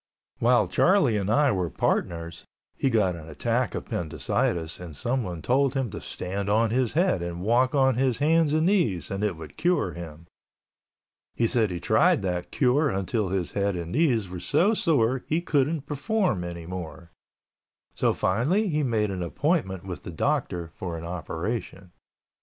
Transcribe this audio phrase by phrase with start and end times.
[0.39, 2.43] While Charlie and I were partners,
[2.75, 7.21] he got an attack of appendicitis and someone told him to stand on his head
[7.21, 10.25] and walk on his hands and knees and it would cure him.
[11.35, 15.39] He said he tried that cure until his head and knees were so sore he
[15.39, 17.11] couldn't perform anymore.
[17.93, 21.91] So he finally made an appointment with the doctor for an operation.